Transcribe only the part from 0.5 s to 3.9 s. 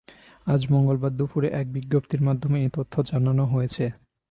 আজ মঙ্গলবার দুপুরে এক বিজ্ঞপ্তির মাধ্যমে এ তথ্য জানানো হয়েছে।